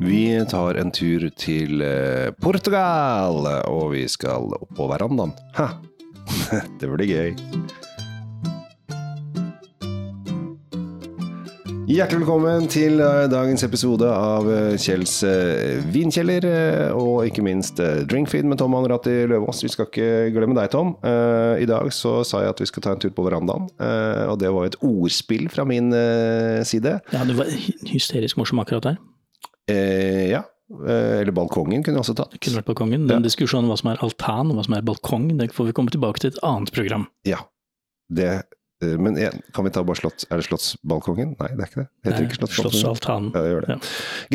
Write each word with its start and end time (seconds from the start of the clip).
Vi 0.00 0.44
tar 0.46 0.76
en 0.78 0.92
tur 0.94 1.24
til 1.34 1.82
eh, 1.82 2.28
Portugal, 2.38 3.42
og 3.66 3.96
vi 3.96 4.04
skal 4.06 4.46
opp 4.54 4.70
på 4.78 4.86
verandaen. 4.86 5.32
Ha! 5.58 5.72
Det 6.78 6.86
blir 6.86 7.08
gøy. 7.08 7.32
Hjertelig 11.88 12.20
velkommen 12.20 12.70
til 12.70 13.02
eh, 13.02 13.24
dagens 13.32 13.66
episode 13.66 14.06
av 14.06 14.46
eh, 14.54 14.78
Kjells 14.78 15.16
vinkjeller, 15.90 16.46
og 16.94 17.26
ikke 17.26 17.42
minst 17.42 17.82
Drinkfeed 17.82 18.46
med 18.46 18.62
Tom 18.62 18.78
Anrati 18.78 19.24
Løvaas. 19.26 19.66
Vi 19.66 19.74
skal 19.74 19.90
ikke 19.90 20.30
glemme 20.38 20.54
deg, 20.62 20.70
Tom. 20.78 20.94
I 21.02 21.66
dag 21.66 21.90
så 21.90 22.20
sa 22.22 22.46
jeg 22.46 22.54
at 22.54 22.62
vi 22.62 22.70
skal 22.70 22.86
ta 22.86 22.94
en 22.94 23.02
tur 23.02 23.16
på 23.18 23.26
verandaen, 23.26 23.66
og 24.30 24.38
det 24.38 24.54
var 24.54 24.68
jo 24.68 24.76
et 24.76 24.82
ordspill 24.94 25.50
fra 25.50 25.66
min 25.66 25.90
side. 26.62 27.00
Ja, 27.10 27.26
du 27.26 27.34
var 27.42 27.50
hysterisk 27.90 28.38
morsom 28.38 28.62
akkurat 28.62 28.92
der. 28.92 29.06
Eh, 29.68 30.28
ja. 30.32 30.42
Eh, 30.84 31.20
eller 31.22 31.32
balkongen 31.32 31.82
kunne 31.86 32.02
også 32.02 32.14
tatt. 32.18 32.34
Det 32.36 32.42
kunne 32.44 32.60
vært 32.60 32.68
balkongen. 32.72 33.06
Den 33.08 33.24
diskusjonen 33.24 33.64
om 33.68 33.72
hva 33.72 33.78
som 33.80 33.90
er 33.94 34.02
altan 34.04 34.50
og 34.52 34.58
hva 34.60 34.66
som 34.68 34.74
er 34.76 34.84
balkong, 34.84 35.30
det 35.38 35.52
får 35.56 35.70
vi 35.70 35.76
komme 35.78 35.92
tilbake 35.94 36.20
til 36.20 36.34
et 36.34 36.40
annet 36.44 36.72
program. 36.76 37.06
Ja. 37.28 37.38
Det, 38.12 38.28
eh, 38.84 38.96
men 39.00 39.16
en, 39.20 39.40
kan 39.56 39.64
vi 39.66 39.72
ta 39.72 39.82
bare 39.84 39.96
slott, 40.00 40.24
Er 40.30 40.40
det 40.40 40.46
Slottsbalkongen? 40.48 41.34
Nei, 41.40 41.48
det 41.56 41.64
er 41.64 41.68
ikke 41.70 41.80
det. 41.82 41.88
det 42.04 42.12
heter 42.12 42.26
ikke 42.28 42.38
Slottsbalkongen. 42.40 42.80
Slottsaltanen. 42.82 43.30
Ja, 43.34 43.40
det 43.44 43.50
gjør 43.54 43.66
det. 43.66 43.76
Ja. 43.76 43.80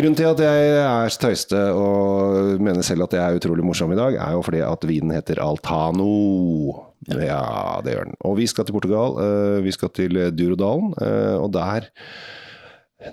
Grunnen 0.01 0.17
til 0.19 0.29
at 0.31 0.43
jeg 0.45 0.73
er 0.83 1.17
tøyste 1.23 1.61
og 1.77 2.61
mener 2.65 2.81
selv 2.85 3.05
at 3.07 3.13
jeg 3.17 3.23
er 3.23 3.39
utrolig 3.41 3.65
morsom 3.65 3.93
i 3.93 3.99
dag, 4.01 4.17
er 4.17 4.35
jo 4.37 4.41
fordi 4.45 4.61
at 4.65 4.89
vinen 4.89 5.13
heter 5.13 5.41
Altano. 5.41 6.09
Ja, 7.13 7.81
det 7.83 7.93
gjør 7.97 8.05
den. 8.09 8.17
Og 8.25 8.37
vi 8.41 8.45
skal 8.49 8.65
til 8.65 8.73
Portugal. 8.77 9.17
eh, 9.21 9.61
Vi 9.65 9.71
skal 9.71 9.89
til 9.93 10.17
Durodalen, 10.33 10.93
og 11.41 11.51
der 11.53 11.89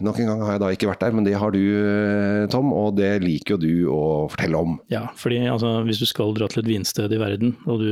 Nok 0.00 0.18
en 0.22 0.26
gang 0.30 0.42
har 0.46 0.52
jeg 0.54 0.60
da 0.62 0.68
ikke 0.74 0.88
vært 0.90 1.00
der, 1.02 1.12
men 1.16 1.24
det 1.26 1.34
har 1.40 1.50
du, 1.54 1.58
eh, 1.60 2.46
Tom, 2.52 2.72
og 2.76 2.94
det 2.96 3.08
liker 3.24 3.56
jo 3.56 3.60
du 3.62 3.72
å 3.90 4.02
fortelle 4.30 4.56
om. 4.60 4.76
Ja, 4.92 5.08
fordi 5.18 5.40
altså, 5.50 5.82
hvis 5.88 5.98
du 5.98 6.06
skal 6.06 6.34
dra 6.36 6.46
til 6.48 6.62
et 6.62 6.68
vinsted 6.70 7.12
i 7.12 7.18
verden, 7.20 7.56
og 7.66 7.80
du 7.82 7.90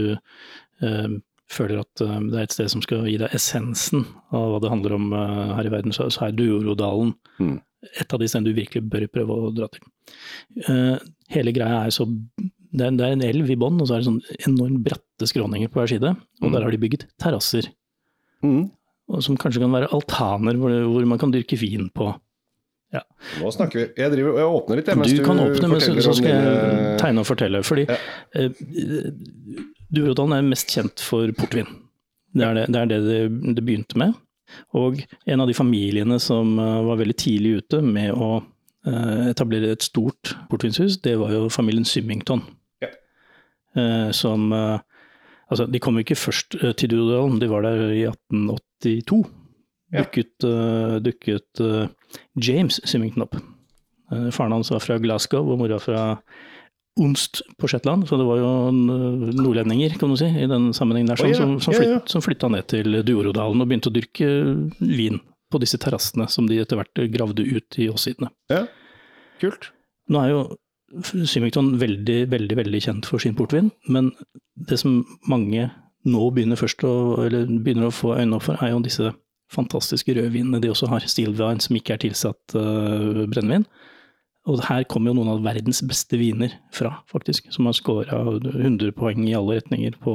eh, 0.83 1.09
føler 1.50 1.81
at 1.83 2.03
eh, 2.05 2.19
det 2.28 2.39
er 2.39 2.47
et 2.47 2.55
sted 2.55 2.70
som 2.70 2.83
skal 2.84 3.06
gi 3.09 3.17
deg 3.19 3.34
essensen 3.34 4.05
av 4.31 4.53
hva 4.53 4.61
det 4.62 4.70
handler 4.70 4.95
om 4.98 5.09
eh, 5.17 5.55
her 5.59 5.67
i 5.70 5.72
verden, 5.75 5.92
så, 5.97 6.06
så 6.12 6.28
er 6.28 6.37
Duorodalen 6.39 7.14
Mm. 7.39 7.61
et 8.03 8.11
av 8.12 8.19
de 8.19 8.27
stedene 8.27 8.50
du 8.50 8.56
virkelig 8.59 8.81
bør 8.91 9.05
prøve 9.15 9.34
å 9.39 9.50
dra 9.55 9.69
til. 9.70 9.84
Eh, 10.69 10.97
hele 11.34 11.53
greia 11.55 11.84
er 11.87 11.92
så 11.94 12.06
det 12.69 12.84
er, 12.84 12.91
det 12.98 13.05
er 13.06 13.12
en 13.15 13.22
elv 13.25 13.48
i 13.50 13.56
bånn, 13.56 13.78
og 13.81 13.87
så 13.89 13.94
er 13.97 14.03
det 14.03 14.09
sånn 14.11 14.48
enormt 14.50 14.83
bratte 14.84 15.25
skråninger 15.31 15.70
på 15.72 15.78
hver 15.81 15.89
side, 15.89 16.11
og 16.42 16.48
Mm. 16.48 16.53
der 16.53 16.62
har 16.67 16.70
de 16.75 16.81
bygget 16.83 17.06
terrasser. 17.19 17.69
Mm. 18.44 18.70
Og 19.09 19.23
som 19.25 19.37
kanskje 19.41 19.62
kan 19.64 19.73
være 19.73 19.89
altaner 19.97 20.59
hvor, 20.61 20.73
hvor 20.92 21.06
man 21.09 21.19
kan 21.20 21.33
dyrke 21.34 21.56
vin 21.61 21.89
på. 21.95 22.11
Nå 23.39 23.50
snakker 23.53 23.78
vi. 23.83 23.84
Jeg, 24.00 24.11
driver, 24.15 24.39
jeg 24.41 24.48
åpner 24.56 24.78
litt, 24.81 24.87
jeg, 24.89 24.97
mens 24.97 25.12
Du 25.12 25.25
kan 25.27 25.41
åpne, 25.42 25.69
men 25.69 25.83
så, 25.84 25.92
så 26.00 26.15
skal 26.17 26.31
jeg 26.33 26.92
tegne 27.03 27.20
og 27.20 27.27
fortelle. 27.28 27.61
Fordi 27.67 27.84
Ja. 27.89 27.98
eh, 28.39 29.11
Durodalen 29.92 30.37
er 30.39 30.47
mest 30.48 30.73
kjent 30.73 31.00
for 31.05 31.28
portvin. 31.37 31.69
Det 32.37 32.45
er 32.45 32.55
det 32.59 32.65
det, 32.73 32.81
er 32.81 32.89
det, 32.91 32.98
det, 33.09 33.55
det 33.59 33.65
begynte 33.65 34.00
med. 34.00 34.17
Og 34.77 35.00
en 35.28 35.41
av 35.45 35.48
de 35.50 35.56
familiene 35.56 36.17
som 36.20 36.55
eh, 36.61 36.78
var 36.89 37.00
veldig 37.00 37.17
tidlig 37.20 37.55
ute 37.62 37.83
med 37.84 38.12
å 38.17 38.31
eh, 38.89 39.28
etablere 39.34 39.72
et 39.77 39.84
stort 39.84 40.34
portvinshus, 40.48 40.97
det 41.05 41.17
var 41.20 41.33
jo 41.37 41.48
familien 41.53 41.84
Symington. 41.89 42.41
Ja. 42.84 42.89
Eh, 43.77 44.09
som 44.17 44.48
eh, 44.53 44.78
Altså, 45.48 45.66
de 45.70 45.80
kom 45.80 45.98
ikke 46.00 46.18
først 46.18 46.58
eh, 46.60 46.74
til 46.77 46.92
Durodalen, 46.92 47.38
de 47.41 47.48
var 47.50 47.64
der 47.64 47.86
i 47.94 48.04
1882. 48.08 49.22
Ja. 49.88 50.02
Dukket, 50.04 50.44
uh, 50.44 50.98
dukket 51.00 51.62
uh, 51.64 51.86
James 52.36 52.77
Symington 52.84 53.24
opp. 53.24 53.38
Uh, 54.12 54.28
Faren 54.34 54.52
hans 54.52 54.69
var 54.69 54.82
fra 54.84 54.98
Glasgow 55.00 55.48
og 55.48 55.62
mora 55.62 55.78
fra 55.80 56.02
Onst 57.00 57.41
på 57.56 57.70
Shetland, 57.70 58.04
så 58.10 58.19
det 58.19 58.26
var 58.26 58.41
jo 58.41 58.50
nordlendinger 58.75 59.94
kan 60.00 60.10
du 60.10 60.16
si, 60.19 60.26
i 60.26 60.48
den 60.50 60.72
sammenhengen 60.75 61.12
der, 61.12 61.20
sånn, 61.20 61.37
som, 61.38 61.53
som, 61.62 61.76
flytt, 61.78 62.10
som 62.10 62.25
flytta 62.25 62.50
ned 62.50 62.66
til 62.69 62.98
Duorodalen 63.06 63.62
og 63.62 63.70
begynte 63.70 63.92
å 63.92 63.94
dyrke 63.94 64.28
vin 64.82 65.20
på 65.48 65.60
disse 65.62 65.78
terrassene 65.81 66.26
som 66.28 66.48
de 66.50 66.58
etter 66.58 66.81
hvert 66.81 67.04
gravde 67.14 67.47
ut 67.47 67.78
i 67.78 67.87
åssidene. 67.92 68.32
Ja, 68.50 68.64
kult. 69.38 69.70
Nå 70.10 70.25
er 70.25 70.32
jo 70.34 70.42
Symington 70.88 71.75
veldig, 71.81 72.22
veldig, 72.32 72.56
veldig 72.56 72.81
kjent 72.81 73.09
for 73.09 73.21
sin 73.21 73.37
portvin, 73.37 73.69
men 73.93 74.12
det 74.69 74.78
som 74.81 75.03
mange 75.28 75.69
nå 76.09 76.28
begynner 76.32 76.60
å, 76.60 77.28
begynner 77.28 77.88
å 77.88 77.94
få 77.94 78.15
øynene 78.16 78.38
opp 78.38 78.47
for, 78.47 78.60
er 78.62 78.72
jo 78.72 78.81
disse 78.84 79.12
fantastiske 79.53 80.15
rødvinene 80.16 80.60
de 80.62 80.71
også 80.72 80.88
har. 80.88 81.04
Stilvine 81.09 81.65
som 81.65 81.76
ikke 81.76 81.97
er 81.97 82.03
tilsatt 82.06 82.56
uh, 82.56 83.25
brennevin. 83.28 83.66
Og 84.49 84.62
her 84.65 84.87
kommer 84.88 85.10
jo 85.10 85.19
noen 85.19 85.34
av 85.34 85.43
verdens 85.44 85.82
beste 85.84 86.16
viner 86.21 86.54
fra, 86.72 86.94
faktisk. 87.10 87.50
Som 87.53 87.69
har 87.69 87.76
scora 87.76 88.22
100 88.32 88.94
poeng 88.97 89.26
i 89.26 89.34
alle 89.37 89.59
retninger 89.59 89.99
på 90.00 90.15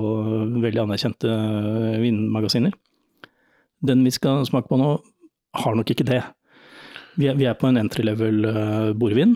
veldig 0.64 0.82
anerkjente 0.88 1.30
eh, 1.30 2.00
vinmagasiner. 2.02 2.74
Den 3.86 4.02
vi 4.02 4.14
skal 4.16 4.42
smake 4.50 4.72
på 4.72 4.80
nå, 4.82 4.96
har 5.62 5.78
nok 5.78 5.94
ikke 5.94 6.08
det. 6.08 6.24
Vi 7.20 7.30
er, 7.30 7.38
vi 7.38 7.46
er 7.46 7.60
på 7.60 7.70
en 7.70 7.78
entry 7.78 8.08
level 8.08 8.42
bordvin. 8.98 9.36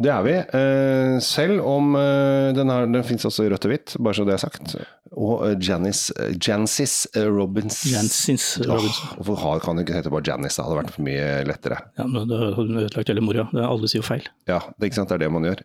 Det 0.00 0.08
er 0.08 0.22
vi. 0.24 0.32
Eh, 0.56 1.18
selv 1.20 1.58
om 1.68 1.90
eh, 1.98 2.50
den, 2.56 2.70
her, 2.72 2.86
den 2.88 3.04
finnes 3.04 3.26
også 3.28 3.44
i 3.44 3.50
rødt 3.52 3.66
og 3.68 3.72
hvitt, 3.74 3.92
bare 4.00 4.16
så 4.16 4.24
det 4.24 4.32
er 4.38 4.40
sagt. 4.40 4.72
Og 5.12 5.42
eh, 5.44 5.56
Janice, 5.60 6.14
Jancis 6.40 6.94
Robins 7.20 7.82
Jancis 7.90 8.46
Robinson. 8.64 9.10
Åh, 9.18 9.20
Hvorfor 9.28 9.60
kan 9.60 9.76
det 9.76 9.84
ikke 9.84 9.98
hete 9.98 10.12
bare 10.14 10.24
Janice? 10.30 10.56
Det 10.56 10.64
hadde 10.64 10.78
vært 10.80 10.94
for 10.94 11.04
mye 11.04 11.28
lettere. 11.50 11.82
Ja, 12.00 12.06
men 12.08 12.30
da 12.32 12.38
har 12.40 12.56
hun 12.56 12.72
ødelagt 12.80 13.12
hele 13.12 13.24
moroa. 13.26 13.44
Det- 13.52 13.66
Alle 13.68 13.92
sier 13.92 14.00
jo 14.00 14.08
feil. 14.08 14.24
Ja, 14.48 14.62
det, 14.72 14.80
er 14.80 14.88
ikke 14.88 15.00
sant, 15.02 15.12
det 15.12 15.18
er 15.20 15.24
det 15.26 15.30
man 15.36 15.48
gjør. 15.50 15.62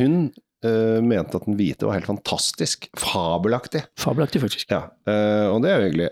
Hun 0.00 0.18
mente 1.06 1.38
at 1.38 1.44
den 1.46 1.54
hvite 1.54 1.86
var 1.86 1.94
helt 1.94 2.08
fantastisk. 2.10 2.88
Fabelaktig. 2.98 3.84
Fabelaktig, 4.02 4.40
faktisk. 4.42 4.72
Ja, 4.74 4.80
og 5.52 5.62
det 5.62 5.70
er 5.70 5.78
jo 5.78 5.86
hyggelig. 5.92 6.08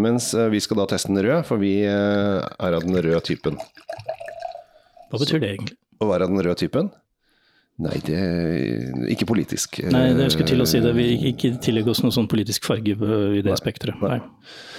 Mens 0.00 0.30
vi 0.54 0.62
skal 0.64 0.80
da 0.80 0.86
teste 0.94 1.12
den 1.12 1.20
røde, 1.20 1.42
for 1.44 1.60
vi 1.60 1.74
er 1.84 2.48
av 2.56 2.80
den 2.86 2.96
røde 2.96 3.20
typen. 3.28 3.60
Hva 5.12 5.20
betyr 5.20 5.42
det 5.44 5.50
egentlig? 5.58 5.76
Å 6.02 6.10
være 6.10 6.28
den 6.30 6.42
røde 6.42 6.58
typen? 6.60 6.90
Nei, 7.80 7.96
det 8.04 8.18
Ikke 9.10 9.26
politisk. 9.26 9.78
Nei, 9.90 10.02
jeg 10.12 10.32
skulle 10.34 10.48
til 10.50 10.62
å 10.62 10.66
si 10.68 10.78
det. 10.84 10.92
Vi 10.94 11.06
ikke 11.32 11.54
tillegger 11.64 11.94
oss 11.94 12.02
noen 12.04 12.12
sånn 12.14 12.28
politisk 12.30 12.66
farge 12.68 12.92
i 12.92 13.42
det 13.42 13.56
spekteret. 13.58 13.98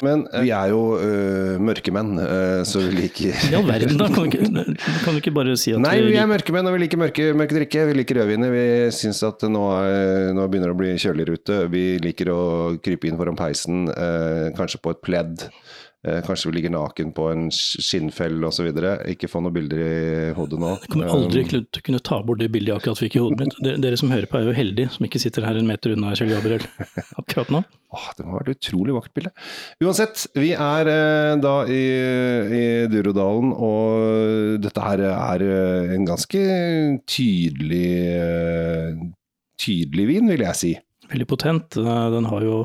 Men 0.06 0.24
eh, 0.30 0.46
vi 0.46 0.52
er 0.54 0.70
jo 0.72 0.82
uh, 1.00 1.56
mørkemenn, 1.64 2.14
uh, 2.22 2.62
så 2.68 2.84
vi 2.86 2.94
liker 3.02 3.34
I 3.50 3.58
all 3.58 3.66
verden, 3.68 3.98
da. 4.00 4.10
Kan 4.14 4.30
du 4.30 4.38
ikke, 4.38 4.78
kan 5.04 5.18
du 5.18 5.22
ikke 5.24 5.36
bare 5.36 5.58
si 5.60 5.74
at 5.74 5.82
Nei, 5.84 5.96
vi 6.04 6.14
vi 6.14 6.20
er 6.22 6.30
mørkemenn, 6.30 6.70
og 6.70 6.78
vi 6.78 6.84
liker 6.86 7.02
mørke, 7.02 7.30
mørke 7.40 7.58
drikke. 7.58 7.88
Vi 7.90 7.98
liker 7.98 8.22
rødviner. 8.22 8.54
Vi 8.54 8.66
syns 8.96 9.24
at 9.28 9.48
nå, 9.50 9.64
er, 9.82 10.30
nå 10.38 10.46
begynner 10.52 10.72
det 10.72 10.78
å 10.78 10.82
bli 10.84 10.94
kjøligere 11.02 11.40
ute. 11.40 11.62
Vi 11.74 11.86
liker 12.04 12.32
å 12.32 12.42
krype 12.84 13.10
inn 13.10 13.20
foran 13.20 13.40
peisen, 13.40 13.88
uh, 13.90 14.52
kanskje 14.60 14.84
på 14.84 14.94
et 14.94 15.04
pledd. 15.04 15.48
Eh, 16.04 16.18
kanskje 16.26 16.50
vi 16.50 16.58
ligger 16.58 16.72
naken 16.74 17.14
på 17.16 17.30
en 17.32 17.46
sk- 17.48 17.80
skinnfell 17.80 18.42
osv. 18.44 18.66
Ikke 19.08 19.30
få 19.32 19.40
noen 19.40 19.54
bilder 19.56 19.80
i 19.80 20.34
hodet 20.36 20.58
nå. 20.60 20.74
Jeg 20.82 20.90
kommer 20.92 21.12
aldri 21.14 21.44
til 21.48 21.62
å 21.64 21.84
kunne 21.86 22.02
ta 22.04 22.18
bort 22.28 22.42
det 22.42 22.50
bildet 22.52 22.74
jeg 22.74 22.82
akkurat 22.82 23.00
fikk 23.00 23.16
i 23.16 23.22
hodet 23.24 23.40
mitt. 23.46 23.56
Dere, 23.86 23.96
som 24.02 24.12
hører 24.12 24.28
på 24.28 24.42
er 24.42 24.50
jo 24.50 24.56
heldige 24.58 24.90
som 24.92 25.08
ikke 25.08 25.22
sitter 25.24 25.48
her 25.48 25.62
en 25.62 25.70
meter 25.70 25.94
unna 25.96 26.12
Kjell 26.20 26.34
Gabriel 26.34 26.66
akkurat 27.24 27.54
nå. 27.56 27.64
Åh, 27.94 28.10
det 28.18 28.26
må 28.26 28.34
ha 28.36 28.42
vært 28.42 28.52
et 28.52 28.60
utrolig 28.68 28.98
vakkert 28.98 29.16
bilde. 29.22 29.32
Uansett, 29.86 30.26
vi 30.36 30.52
er 30.58 30.92
eh, 30.92 31.32
da 31.40 31.56
i, 31.72 31.82
i 32.60 32.64
Durodalen, 32.92 33.54
og 33.56 34.60
dette 34.66 34.84
her 34.84 35.06
er 35.14 35.48
eh, 35.48 35.94
en 35.96 36.10
ganske 36.12 36.44
tydelig 37.08 37.88
tydelig 39.64 40.10
vin, 40.10 40.28
vil 40.34 40.44
jeg 40.50 40.60
si. 40.60 40.74
Veldig 41.14 41.28
potent. 41.30 41.76
Den 41.78 42.26
har 42.32 42.42
jo 42.44 42.64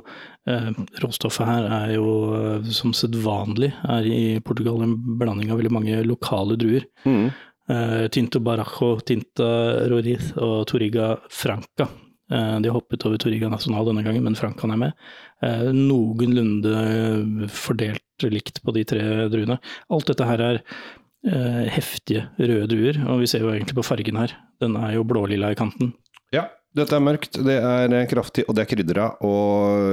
Råstoffet 1.03 1.48
her 1.48 1.69
er 1.81 1.94
jo 1.97 2.09
eh, 2.38 2.72
som 2.75 2.94
sedvanlig 2.97 3.72
er 3.84 4.09
i 4.09 4.22
Portugal 4.44 4.82
en 4.84 4.97
blanding 5.20 5.52
av 5.52 5.61
veldig 5.61 5.75
mange 5.75 6.02
lokale 6.06 6.56
druer. 6.61 6.87
Mm. 7.05 7.31
Eh, 7.69 8.05
Tinto 8.14 8.40
Barajo, 8.40 8.94
Tinta 9.05 9.49
Roriz 9.90 10.32
og 10.37 10.62
Toriga 10.70 11.17
Franca. 11.31 11.88
Eh, 12.32 12.61
de 12.61 12.69
har 12.70 12.76
hoppet 12.76 13.05
over 13.08 13.20
Toriga 13.20 13.49
National 13.52 13.88
denne 13.88 14.05
gangen, 14.06 14.25
men 14.25 14.37
Francaen 14.38 14.72
er 14.75 14.82
med. 14.87 15.08
Eh, 15.44 15.69
noenlunde 15.76 17.49
fordelt 17.52 18.28
likt 18.28 18.62
på 18.64 18.75
de 18.76 18.84
tre 18.88 19.05
druene. 19.32 19.58
Alt 19.93 20.11
dette 20.11 20.28
her 20.28 20.44
er 20.44 20.61
eh, 20.61 21.64
heftige 21.76 22.28
røde 22.40 22.69
druer, 22.72 23.00
og 23.08 23.22
vi 23.22 23.31
ser 23.31 23.44
jo 23.44 23.52
egentlig 23.52 23.78
på 23.78 23.87
fargen 23.87 24.20
her. 24.20 24.37
Den 24.62 24.76
er 24.81 24.96
jo 24.96 25.06
blålilla 25.08 25.52
i 25.52 25.58
kanten. 25.58 25.94
Ja, 26.34 26.49
dette 26.76 26.99
er 26.99 27.05
mørkt, 27.05 27.38
det 27.46 27.56
er 27.64 27.94
eh, 27.96 28.08
kraftig, 28.11 28.44
og 28.49 28.56
det 28.56 28.64
er 28.64 28.70
krydra, 28.72 29.08
og 29.25 29.88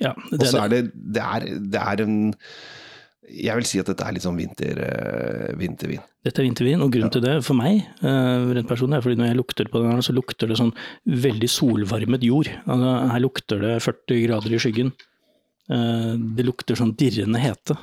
Ja, 0.00 0.14
Og 0.16 0.46
så 0.48 0.62
er 0.64 0.70
det, 0.72 0.84
det, 0.94 1.20
er, 1.20 1.44
det 1.60 1.80
er 1.80 2.02
en 2.06 2.14
Jeg 3.28 3.58
vil 3.58 3.66
si 3.68 3.80
at 3.82 3.90
dette 3.90 4.06
er 4.06 4.16
litt 4.16 4.24
sånn 4.24 4.38
vinter, 4.38 4.80
eh, 4.86 5.50
vintervin. 5.60 6.00
Dette 6.26 6.42
er 6.42 6.48
vintervin, 6.48 6.80
og 6.82 6.90
grunnen 6.90 7.12
til 7.14 7.22
det 7.22 7.36
for 7.46 7.56
meg, 7.58 7.84
eh, 8.02 8.48
rent 8.56 8.68
personlig, 8.68 8.98
er 8.98 9.04
fordi 9.04 9.20
når 9.20 9.30
jeg 9.30 9.38
lukter 9.38 9.70
på 9.70 9.82
den, 9.84 9.92
her, 9.92 10.02
så 10.02 10.16
lukter 10.16 10.50
det 10.50 10.58
sånn 10.58 10.72
veldig 11.06 11.50
solvarmet 11.52 12.26
jord. 12.26 12.50
Altså, 12.66 12.96
her 13.12 13.22
lukter 13.22 13.62
det 13.62 13.76
40 13.86 14.24
grader 14.24 14.56
i 14.56 14.60
skyggen. 14.64 14.90
Eh, 15.70 16.10
det 16.36 16.48
lukter 16.48 16.80
sånn 16.80 16.96
dirrende 16.98 17.38
hete, 17.38 17.76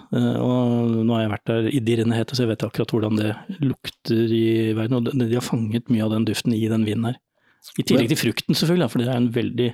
og 0.43 0.97
nå 0.99 1.15
har 1.15 1.23
jeg 1.23 1.33
vært 1.37 1.47
der 1.53 1.69
i 1.71 1.83
dirrende 1.85 2.19
hete, 2.19 2.35
så 2.35 2.43
jeg 2.43 2.51
vet 2.51 2.67
akkurat 2.67 2.91
hvordan 2.97 3.21
det 3.21 3.31
lukter 3.63 4.35
i 4.41 4.47
verden. 4.75 4.99
Og 4.99 5.13
de 5.23 5.37
har 5.37 5.45
fanget 5.45 5.87
mye 5.93 6.03
av 6.03 6.11
den 6.17 6.27
duften 6.27 6.57
i 6.57 6.65
den 6.67 6.83
vinen 6.89 7.13
her. 7.13 7.21
I 7.79 7.85
tillegg 7.87 8.11
til 8.11 8.19
frukten, 8.19 8.57
selvfølgelig, 8.57 8.91
for 8.91 9.03
det 9.03 9.07
er 9.13 9.21
en 9.21 9.31
veldig 9.33 9.69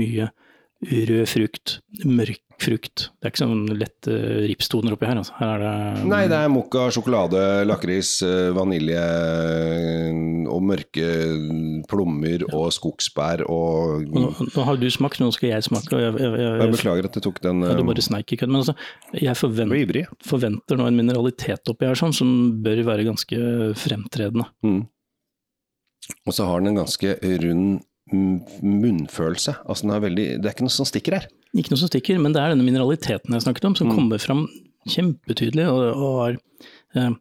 mye 0.00 0.32
rød 0.90 1.28
frukt, 1.30 1.78
mørk 2.04 2.40
frukt. 2.62 3.08
Det 3.18 3.26
er 3.26 3.32
ikke 3.32 3.42
sånn 3.42 3.64
lette 3.76 4.14
ripstoner 4.48 4.94
oppi 4.94 5.08
her. 5.08 5.18
Altså. 5.20 5.34
her 5.38 5.52
er 5.54 5.62
det 5.64 6.04
Nei, 6.10 6.22
det 6.30 6.38
er 6.38 6.52
mokka, 6.52 6.86
sjokolade, 6.94 7.42
lakris, 7.66 8.16
eh, 8.26 8.50
vanilje 8.54 9.02
eh, 9.02 10.20
og 10.50 10.62
mørke 10.70 11.08
plommer 11.90 12.46
og 12.52 12.68
skogsbær 12.74 13.44
og 13.50 14.06
nå, 14.06 14.26
nå, 14.38 14.66
har 14.68 14.78
du 14.80 14.86
smakt, 14.92 15.20
nå 15.22 15.30
skal 15.34 15.50
jeg 15.50 15.66
smake. 15.68 15.90
Jeg, 16.04 16.14
jeg, 16.20 16.32
jeg, 16.40 16.56
jeg, 16.62 16.74
beklager 16.76 17.10
at 17.10 17.18
jeg 17.18 17.26
tok 17.26 17.40
den 17.44 17.64
ja, 17.66 17.76
Du 17.78 17.84
bare 17.88 18.06
sneik 18.06 18.34
i 18.34 18.40
kødden. 18.40 18.54
Men 18.54 18.64
altså, 18.64 18.76
jeg 19.18 19.38
forventer, 19.40 20.12
forventer, 20.24 20.80
nå 20.80 20.88
en 20.88 21.00
mineralitet 21.00 21.72
oppi 21.72 21.90
her 21.90 21.98
sånn, 21.98 22.14
som 22.16 22.34
bør 22.64 22.84
være 22.86 23.08
ganske 23.08 23.40
fremtredende. 23.80 24.46
Mm. 24.66 24.84
Og 26.28 26.36
så 26.36 26.46
har 26.46 26.60
den 26.60 26.74
en 26.74 26.82
ganske 26.82 27.16
rund 27.42 27.82
munnfølelse. 28.62 29.56
Altså, 29.64 29.90
er 29.90 30.04
veldig, 30.04 30.26
det 30.40 30.48
er 30.48 30.56
ikke 30.56 30.66
noe 30.66 30.74
som 30.74 30.88
stikker 30.88 31.18
her. 31.18 31.28
Ikke 31.54 31.74
noe 31.74 31.80
som 31.80 31.90
stikker, 31.90 32.18
men 32.22 32.34
det 32.34 32.42
er 32.42 32.54
denne 32.54 32.66
mineraliteten 32.66 33.34
jeg 33.34 33.44
snakket 33.46 33.68
om, 33.68 33.76
som 33.78 33.90
mm. 33.90 33.94
kommer 33.98 34.22
fram 34.22 34.46
kjempetydelig. 34.90 35.68
og, 35.70 35.84
og 35.94 36.18
er, 36.26 36.40
eh, 36.98 37.14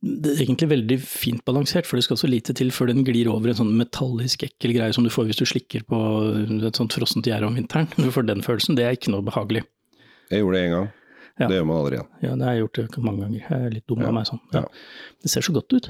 det 0.00 0.32
er 0.32 0.44
egentlig 0.46 0.70
veldig 0.70 0.96
fint 1.02 1.42
balansert, 1.44 1.88
for 1.88 1.98
det 1.98 2.06
skal 2.06 2.20
så 2.22 2.30
lite 2.30 2.54
til 2.56 2.70
før 2.72 2.88
den 2.88 3.04
glir 3.04 3.28
over 3.28 3.52
en 3.52 3.58
sånn 3.58 3.74
metallisk 3.76 4.46
ekkel 4.46 4.72
greie 4.72 4.94
som 4.96 5.04
du 5.04 5.12
får 5.12 5.28
hvis 5.28 5.42
du 5.42 5.44
slikker 5.48 5.84
på 5.90 5.98
et 6.70 6.78
sånt 6.78 6.96
frossent 6.96 7.28
gjerde 7.28 7.50
om 7.50 7.58
vinteren. 7.58 7.90
Du 8.00 8.08
får 8.14 8.30
den 8.30 8.44
følelsen, 8.46 8.78
det 8.78 8.86
er 8.86 8.96
ikke 8.96 9.12
noe 9.12 9.26
behagelig. 9.26 9.66
Jeg 10.30 10.44
gjorde 10.44 10.56
det 10.56 10.66
én 10.68 10.74
gang. 10.76 10.90
Ja. 11.40 11.48
Det 11.48 11.56
gjør 11.56 11.66
man 11.68 11.80
aldri 11.80 11.96
igjen. 11.96 12.10
Ja, 12.22 12.34
det 12.36 12.46
har 12.46 12.56
jeg 12.56 12.64
gjort 12.66 12.98
mange 13.04 13.24
ganger. 13.24 13.44
Jeg 13.44 13.66
er 13.66 13.74
litt 13.74 13.86
dum 13.88 14.02
av 14.04 14.12
meg 14.16 14.28
sånn. 14.28 14.40
Ja. 14.54 14.62
Det 15.20 15.32
ser 15.32 15.44
så 15.44 15.54
godt 15.56 15.72
ut. 15.72 15.88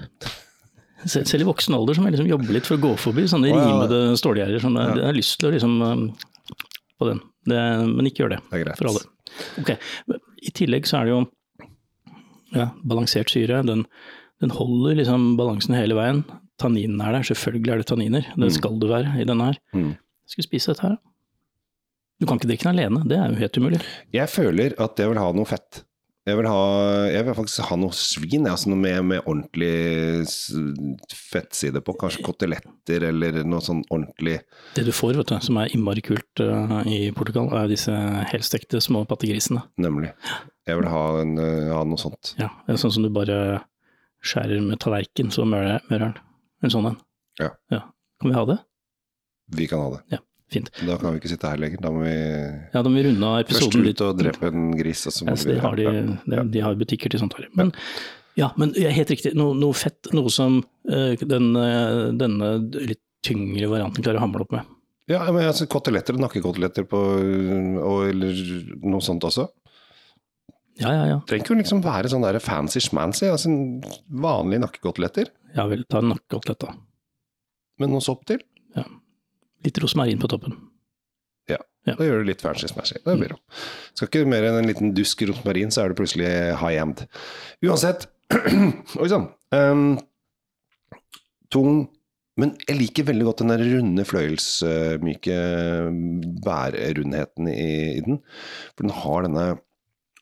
Selv 1.09 1.41
i 1.41 1.49
voksen 1.49 1.75
alder 1.77 1.97
så 1.97 2.03
må 2.03 2.11
jeg 2.11 2.19
liksom 2.19 2.29
jobbe 2.29 2.53
litt 2.53 2.67
for 2.69 2.77
å 2.77 2.83
gå 2.83 2.91
forbi 3.01 3.25
sånne 3.31 3.53
rimede 3.55 4.01
stålgjerder. 4.21 4.61
Sånn, 4.61 4.77
jeg 4.77 5.07
har 5.07 5.17
lyst 5.17 5.39
til 5.41 5.49
å 5.49 5.53
liksom 5.55 5.79
um, 5.81 6.03
på 7.01 7.09
den, 7.09 7.23
det, 7.49 7.61
men 7.89 8.09
ikke 8.11 8.25
gjør 8.25 8.35
det. 8.35 8.41
Det 8.51 8.59
er 8.59 8.65
greit. 8.67 8.81
For 8.81 8.91
alle. 8.91 9.05
Okay. 9.63 10.19
I 10.45 10.53
tillegg 10.57 10.89
så 10.89 11.01
er 11.01 11.09
det 11.09 11.15
jo 11.15 11.21
ja, 12.57 12.69
balansert 12.85 13.33
syre. 13.33 13.63
Den, 13.67 13.87
den, 14.43 14.53
holder 14.57 14.99
liksom 15.01 15.35
balansen 15.41 15.77
hele 15.79 15.97
veien. 15.97 16.25
Tanninene 16.61 17.07
er 17.09 17.17
der, 17.17 17.29
selvfølgelig 17.31 17.73
er 17.73 17.81
det 17.81 17.89
tanniner. 17.89 18.27
Det 18.35 18.51
mm. 18.51 18.57
skal 18.59 18.77
det 18.83 18.91
være 18.91 19.15
i 19.23 19.29
denne 19.29 19.53
her. 19.53 19.61
Mm. 19.73 19.95
Skal 20.29 20.43
vi 20.43 20.49
spise 20.51 20.75
dette 20.75 20.87
her, 20.87 20.99
da? 20.99 21.07
Du 22.21 22.27
kan 22.29 22.37
ikke 22.37 22.51
drikke 22.51 22.67
den 22.67 22.77
alene, 22.77 23.01
det 23.09 23.17
er 23.17 23.31
jo 23.33 23.41
helt 23.41 23.57
umulig. 23.57 23.79
Jeg 24.13 24.29
føler 24.29 24.75
at 24.85 24.99
jeg 25.01 25.09
vil 25.09 25.21
ha 25.23 25.31
noe 25.33 25.49
fett. 25.49 25.79
Jeg 26.29 26.37
vil, 26.37 26.47
ha, 26.53 26.65
jeg 27.09 27.25
vil 27.25 27.37
faktisk 27.39 27.65
ha 27.71 27.77
noe 27.81 27.97
svin, 27.97 28.45
altså 28.51 28.69
noe 28.69 28.79
med, 28.83 28.99
med, 29.09 29.23
ordentlig 29.25 30.27
fettside 31.17 31.81
på. 31.85 31.95
Kanskje 32.01 32.25
koteletter 32.27 33.07
eller 33.09 33.41
noe 33.49 33.65
sånn 33.65 33.81
ordentlig 33.89 34.37
Det 34.77 34.85
du 34.85 34.93
får, 34.93 35.17
vet 35.17 35.33
du, 35.33 35.39
som 35.47 35.59
er 35.63 35.73
innmari 35.73 36.05
kult 36.05 36.45
uh, 36.45 36.83
i 36.85 37.09
Portugal, 37.17 37.49
er 37.57 37.73
disse 37.73 37.95
helstekte 38.35 38.83
små 38.85 39.07
pattegrisene. 39.09 39.65
Nemlig. 39.81 40.13
Jeg 40.69 40.83
vil 40.83 40.91
ha, 40.93 41.05
en, 41.25 41.35
uh, 41.41 41.73
ha, 41.73 41.83
noe 41.89 42.01
sånt. 42.01 42.35
Ja, 42.41 42.53
sånn 42.69 42.99
som 42.99 43.07
du 43.07 43.11
bare 43.17 43.63
skjærer 44.21 44.61
med 44.61 44.83
tallerken, 44.85 45.33
så 45.33 45.49
mører 45.49 45.81
den. 45.89 46.19
En 46.61 46.75
sånn 46.75 46.93
en. 46.93 47.01
Ja. 47.41 47.55
ja. 47.73 47.87
Kan 48.21 48.29
vi 48.29 48.37
ha 48.37 48.45
det? 48.53 48.61
Vi 49.57 49.73
kan 49.73 49.81
ha 49.81 49.95
det. 49.97 50.05
Ja. 50.13 50.21
Fint. 50.51 50.71
Da 50.83 50.97
kan 50.99 51.15
vi 51.15 51.21
ikke 51.21 51.31
sitte 51.31 51.51
her 51.51 51.61
lenger. 51.63 51.83
Da 51.85 51.93
må 51.95 52.03
vi, 52.03 52.15
ja, 52.15 52.81
da 52.81 52.89
må 52.89 52.99
vi 52.99 53.05
runde 53.07 53.29
av 53.29 53.45
episoden. 53.45 53.85
Først 53.85 54.01
ut 54.01 54.03
og 54.07 54.17
drepe 54.19 54.51
en 54.51 54.73
gris. 54.79 55.05
Og 55.07 55.15
så 55.15 55.29
må 55.29 55.37
vi, 55.39 55.53
de, 55.53 55.61
har 55.63 55.79
de, 55.79 55.93
de, 56.25 56.41
de, 56.57 56.65
har 56.65 56.81
butikker 56.81 57.13
til 57.13 57.23
sånt. 57.23 57.37
Men, 57.59 57.71
ja, 58.39 58.51
men 58.59 58.75
helt 58.75 59.13
riktig. 59.15 59.33
Noe, 59.39 59.55
noe 59.59 59.77
fett. 59.79 60.11
Noe 60.17 60.33
som 60.35 60.59
uh, 60.91 61.15
den, 61.23 61.53
uh, 61.55 62.11
denne 62.19 62.51
litt 62.75 63.03
tyngre 63.27 63.71
varianten 63.71 64.03
klarer 64.03 64.19
å 64.19 64.25
hamle 64.25 64.43
opp 64.47 64.57
med. 64.57 64.77
Ja, 65.11 65.23
men 65.31 65.47
altså, 65.47 65.67
koteletter 65.71 66.19
nakkekoteletter 66.19 66.87
på 66.89 66.99
og, 66.99 68.05
Eller 68.09 68.43
noe 68.83 69.03
sånt 69.05 69.27
også. 69.27 69.49
Ja, 70.81 70.93
ja, 70.95 71.07
ja. 71.11 71.17
Trenger 71.29 71.45
ikke 71.45 71.59
liksom 71.61 71.83
være 71.85 72.11
sånn 72.11 72.25
der 72.25 72.39
fancy 72.43 72.81
schmancy. 72.83 73.29
Altså 73.29 73.53
vanlige 74.09 74.65
nakkekoteletter. 74.65 75.31
Ja 75.57 75.67
vel, 75.71 75.85
ta 75.91 76.01
en 76.01 76.15
nakkekotelett, 76.15 76.63
da. 76.63 76.75
Med 77.81 77.93
noe 77.93 78.05
sopp 78.05 78.25
til? 78.29 78.43
Litt 79.67 79.81
rosmarin 79.83 80.21
på 80.23 80.31
toppen. 80.33 80.57
Ja, 81.51 81.59
ja. 81.89 81.97
da 81.97 82.07
gjør 82.07 82.23
du 82.23 82.31
litt 82.31 82.43
fancy 82.45 82.69
smashy. 82.71 83.01
Det 83.05 83.17
blir 83.19 83.35
det. 83.35 83.41
Skal 83.99 84.11
ikke 84.11 84.31
mer 84.31 84.47
enn 84.49 84.61
en 84.61 84.71
liten 84.71 84.95
dusk 84.97 85.25
rosmarin, 85.29 85.73
så 85.75 85.85
er 85.85 85.93
det 85.93 86.01
plutselig 86.01 86.31
high 86.63 86.81
end. 86.81 87.05
Uansett 87.67 88.09
Oi 89.03 89.09
sann. 89.11 89.33
Um, 89.51 89.97
tung 91.51 91.89
men 92.41 92.55
jeg 92.65 92.79
liker 92.79 93.09
veldig 93.11 93.27
godt 93.27 93.43
den 93.43 93.53
der 93.53 93.63
runde, 93.69 94.05
fløyelsmyke 94.09 95.39
bærerundheten 96.45 97.51
i, 97.53 97.99
i 97.99 98.05
den. 98.07 98.21
For 98.77 98.87
den 98.87 98.95
har 98.97 99.27
denne 99.27 99.47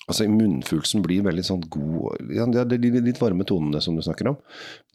Altså 0.09 0.25
Munnfuglsen 0.33 1.03
blir 1.05 1.25
veldig 1.27 1.45
sånn 1.45 1.65
god 1.69 2.33
ja, 2.33 2.47
Det 2.49 2.63
er 2.65 2.81
de 2.81 3.03
litt 3.05 3.21
varme 3.21 3.45
tonene 3.49 3.81
som 3.85 3.97
du 3.97 4.03
snakker 4.05 4.31
om. 4.31 4.39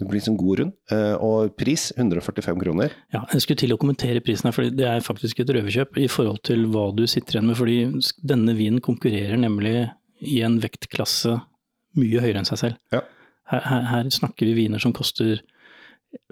Det 0.02 0.08
blir 0.10 0.24
sånn 0.26 0.40
god 0.40 0.62
rund. 0.62 0.76
Eh, 0.94 1.14
og 1.22 1.54
pris 1.60 1.92
145 1.94 2.62
kroner. 2.64 2.96
Ja, 3.14 3.22
Jeg 3.34 3.46
skulle 3.46 3.62
til 3.62 3.76
å 3.76 3.80
kommentere 3.82 4.24
prisen 4.26 4.50
her, 4.50 4.56
for 4.56 4.74
det 4.74 4.88
er 4.90 5.06
faktisk 5.06 5.44
et 5.44 5.54
røverkjøp 5.54 6.02
i 6.02 6.10
forhold 6.10 6.42
til 6.50 6.66
hva 6.74 6.88
du 6.98 7.06
sitter 7.06 7.38
igjen 7.38 7.52
med. 7.52 7.60
fordi 7.60 7.78
denne 8.34 8.58
vinen 8.58 8.82
konkurrerer 8.82 9.38
nemlig 9.38 9.92
i 10.24 10.42
en 10.42 10.58
vektklasse 10.64 11.38
mye 12.00 12.24
høyere 12.24 12.42
enn 12.42 12.50
seg 12.50 12.64
selv. 12.64 12.82
Ja. 12.96 13.04
Her, 13.54 13.66
her, 13.70 13.88
her, 13.92 14.10
snakker 14.10 14.50
vi 14.50 14.58
viner 14.64 14.82
som 14.82 14.96
koster 14.96 15.38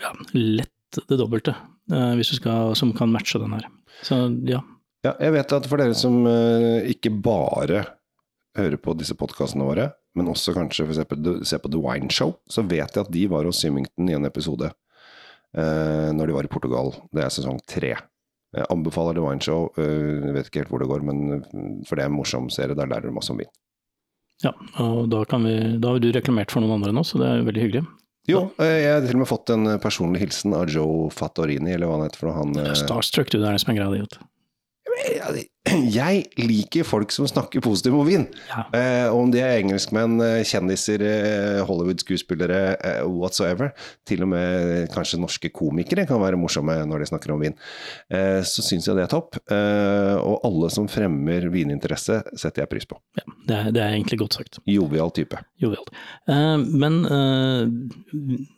ja, 0.01 0.13
lett 0.33 1.01
det 1.07 1.21
dobbelte, 1.21 1.53
eh, 1.91 2.13
hvis 2.17 2.33
du 2.33 2.39
skal, 2.41 2.73
som 2.75 2.95
kan 2.97 3.13
matche 3.13 3.39
den 3.41 3.53
her. 3.53 3.67
Så 4.01 4.23
ja. 4.49 4.63
Ja, 5.05 5.15
jeg 5.17 5.33
vet 5.33 5.53
at 5.55 5.65
for 5.69 5.81
dere 5.81 5.95
som 5.97 6.19
uh, 6.27 6.81
ikke 6.85 7.09
bare 7.25 7.85
hører 8.57 8.79
på 8.81 8.95
disse 8.99 9.15
podkastene 9.17 9.65
våre, 9.67 9.89
men 10.17 10.29
også 10.31 10.53
kanskje 10.55 10.85
for 10.85 10.93
eksempel, 10.95 11.41
se 11.47 11.59
på 11.61 11.71
The 11.71 11.81
Wine 11.81 12.11
Show, 12.11 12.35
så 12.51 12.63
vet 12.67 12.95
jeg 12.97 13.05
at 13.05 13.11
de 13.13 13.25
var 13.31 13.47
hos 13.47 13.61
Symington 13.63 14.09
i 14.11 14.17
en 14.17 14.27
episode 14.27 14.67
eh, 14.71 16.09
når 16.15 16.27
de 16.27 16.35
var 16.35 16.47
i 16.47 16.51
Portugal. 16.51 16.93
Det 17.15 17.23
er 17.23 17.33
sesong 17.33 17.61
tre. 17.69 17.95
Jeg 18.51 18.67
anbefaler 18.67 19.15
The 19.15 19.23
Wine 19.23 19.43
Show. 19.45 19.69
Eh, 19.79 20.27
jeg 20.27 20.35
vet 20.35 20.51
ikke 20.51 20.63
helt 20.65 20.73
hvor 20.73 20.83
det 20.83 20.91
går, 20.91 21.07
men 21.07 21.43
for 21.87 21.95
det 21.95 22.03
er 22.03 22.11
en 22.11 22.17
morsom 22.17 22.51
serie. 22.51 22.75
Der 22.75 22.89
lærer 22.91 23.07
du 23.07 23.15
masse 23.15 23.31
om 23.31 23.39
vin. 23.39 23.51
Ja, 24.41 24.51
og 24.81 25.05
da, 25.13 25.21
vi, 25.43 25.55
da 25.79 25.93
har 25.93 26.01
du 26.01 26.11
reklamert 26.11 26.51
for 26.51 26.63
noen 26.63 26.79
andre 26.79 26.93
nå, 26.95 27.03
så 27.07 27.21
det 27.21 27.29
er 27.29 27.43
veldig 27.47 27.65
hyggelig. 27.67 27.85
Jo, 28.29 28.45
eh, 28.61 28.77
jeg 28.83 28.91
har 28.93 29.05
til 29.05 29.17
og 29.17 29.23
med 29.23 29.29
fått 29.31 29.53
en 29.53 29.71
personlig 29.81 30.21
hilsen 30.25 30.53
av 30.57 30.69
Joe 30.69 31.07
Fattorini, 31.13 31.73
eller 31.73 31.89
hva 31.89 31.97
han 31.97 32.09
heter 32.09 32.21
for 32.21 32.29
noe. 32.29 32.37
Han, 32.41 32.59
eh, 32.59 32.75
Starstruck, 32.77 33.31
du. 33.31 33.39
Det 33.39 33.47
er 33.47 33.57
det 33.57 33.63
som 33.63 33.73
er 33.73 33.79
greia 33.79 34.03
di. 34.03 34.27
Jeg 35.93 36.23
liker 36.41 36.85
folk 36.87 37.11
som 37.13 37.27
snakker 37.29 37.61
positivt 37.61 37.93
om 37.93 38.07
vin. 38.07 38.23
Ja. 38.49 38.63
Eh, 38.73 39.13
om 39.13 39.29
de 39.31 39.43
er 39.43 39.59
engelskmenn, 39.59 40.17
eh, 40.25 40.41
kjendiser, 40.47 41.03
eh, 41.05 41.59
Hollywood-skuespillere, 41.67 42.61
eh, 42.81 43.03
whatsoever. 43.05 43.71
Til 44.05 44.23
og 44.23 44.31
med 44.33 44.89
kanskje 44.89 45.19
norske 45.21 45.51
komikere 45.53 46.07
kan 46.07 46.19
være 46.19 46.39
morsomme 46.39 46.73
når 46.89 46.99
de 46.99 47.09
snakker 47.11 47.33
om 47.33 47.39
vin. 47.45 47.53
Eh, 48.09 48.41
så 48.41 48.65
syns 48.65 48.87
jeg 48.87 48.97
det 48.97 49.05
er 49.05 49.13
topp. 49.13 49.37
Og 49.51 50.41
alle 50.43 50.69
som 50.71 50.87
fremmer 50.87 51.47
vininteresse, 51.51 52.21
setter 52.35 52.63
jeg 52.63 52.69
pris 52.69 52.85
på. 52.85 52.97
Ja, 53.17 53.23
det 53.47 53.55
er, 53.55 53.71
det 53.71 53.81
er 53.81 53.93
egentlig 53.93 54.19
godt 54.19 54.33
sagt. 54.39 54.59
Jovial 54.65 55.11
type. 55.11 55.37
Jovial. 55.61 55.85
men 56.27 57.01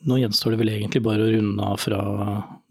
nå 0.05 0.17
gjenstår 0.19 0.53
det 0.53 0.59
vel 0.59 0.73
egentlig 0.73 1.03
bare 1.03 1.25
å 1.25 1.31
runde 1.33 1.63
av 1.63 1.77
fra 1.81 2.00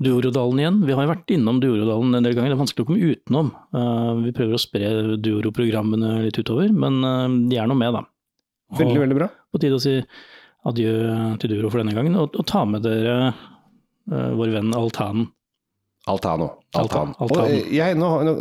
Duorodalen 0.02 0.60
igjen. 0.60 0.80
Vi 0.86 0.94
har 0.96 1.06
jo 1.06 1.12
vært 1.12 1.32
innom 1.34 1.60
Duorodalen 1.62 2.16
en 2.16 2.24
del 2.26 2.34
ganger, 2.34 2.52
det 2.52 2.56
er 2.56 2.64
vanskelig 2.64 2.84
å 2.84 2.88
komme 2.88 3.12
utenom. 3.12 3.52
Vi 3.72 4.28
vi 4.28 4.32
prøver 4.36 4.56
å 4.56 4.60
spre 4.60 4.88
Duoro-programmene 5.22 6.18
litt 6.26 6.38
utover, 6.40 6.72
men 6.72 6.98
eh, 7.08 7.36
de 7.50 7.60
er 7.60 7.68
nå 7.70 7.76
med, 7.78 7.94
da. 7.96 8.04
Og 8.72 8.80
veldig, 8.80 9.00
veldig 9.04 9.18
bra. 9.18 9.28
På 9.52 9.60
tide 9.60 9.78
å 9.78 9.82
si 9.82 9.94
adjø 10.68 10.92
til 11.42 11.52
Duoro 11.52 11.70
for 11.72 11.82
denne 11.82 11.96
gangen, 11.96 12.16
og, 12.20 12.36
og 12.38 12.46
ta 12.48 12.62
med 12.68 12.84
dere 12.86 13.16
uh, 13.32 14.30
vår 14.38 14.52
venn 14.54 14.76
Altanen. 14.78 15.26
Altano. 16.08 16.48
Altan. 16.78 17.12
Altan. 17.22 17.50
Og 17.50 17.72
jeg, 17.74 17.96
nå, 17.98 18.10
nå, 18.26 18.36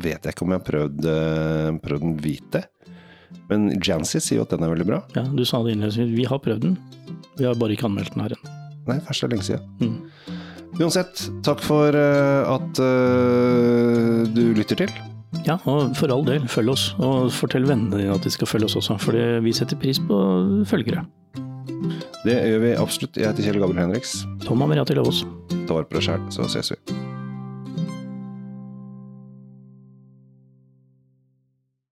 vet 0.00 0.24
jeg 0.24 0.34
ikke 0.34 0.46
om 0.46 0.54
jeg 0.54 0.60
har 0.60 0.66
prøvd, 0.66 1.06
prøvd 1.84 2.04
den 2.04 2.16
hvite, 2.24 2.62
men 3.50 3.68
Jancy 3.84 4.20
sier 4.20 4.40
jo 4.40 4.46
at 4.46 4.54
den 4.54 4.64
er 4.66 4.72
veldig 4.72 4.88
bra. 4.88 5.00
Ja, 5.16 5.24
du 5.28 5.44
sa 5.48 5.62
det 5.64 5.76
innledningsvis. 5.76 6.12
Vi 6.16 6.26
har 6.28 6.40
prøvd 6.42 6.66
den, 6.66 6.76
vi 7.38 7.46
har 7.48 7.56
bare 7.60 7.76
ikke 7.76 7.88
anmeldt 7.90 8.16
den 8.16 8.24
her 8.24 8.36
ennå. 8.36 8.56
Nei, 8.86 8.98
først 9.06 9.24
er 9.24 9.30
det 9.30 9.36
lenge 9.36 9.48
siden. 9.48 9.64
Mm. 9.80 10.36
Uansett, 10.76 11.22
takk 11.46 11.62
for 11.64 11.96
uh, 11.96 12.52
at 12.52 12.80
uh, 12.84 13.75
lytter 14.66 14.86
til. 14.86 14.96
Ja, 15.46 15.58
og 15.68 15.94
for 15.98 16.10
all 16.10 16.24
del, 16.26 16.46
følg 16.50 16.74
oss. 16.74 16.88
Og 16.98 17.30
fortell 17.34 17.66
vennene 17.68 18.02
dine 18.02 18.14
at 18.14 18.26
de 18.26 18.32
skal 18.34 18.50
følge 18.50 18.66
oss 18.70 18.78
også, 18.82 18.98
for 19.02 19.18
vi 19.44 19.54
setter 19.54 19.78
pris 19.78 20.00
på 20.02 20.20
følgere. 20.66 21.06
Det 22.26 22.34
gjør 22.34 22.62
vi 22.64 22.72
absolutt. 22.74 23.18
Jeg 23.20 23.30
heter 23.30 23.46
Kjell 23.46 23.60
Gabriel 23.62 23.86
Henriks. 23.86 24.24
Tom 24.46 24.64
Amiriati 24.66 24.96
Løvaas. 24.98 25.22
Ta 25.66 25.76
vare 25.76 25.86
på 25.86 26.00
deg 26.00 26.08
sjæl, 26.08 26.24
så 26.34 26.48
ses 26.50 26.74
vi. 26.74 27.05